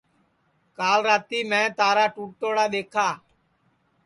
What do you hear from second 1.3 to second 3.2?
میں تارا ٹُوٹ توڑا دؔیکھا